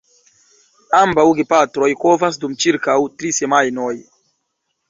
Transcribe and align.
Ambaŭ 0.99 1.25
gepatroj 1.41 1.89
kovas 2.05 2.41
dum 2.45 2.57
ĉirkaŭ 2.65 2.99
tri 3.21 3.35
semajnoj. 3.41 3.93